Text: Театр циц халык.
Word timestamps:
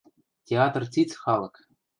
Театр 0.51 0.83
циц 0.93 1.11
халык. 1.23 1.55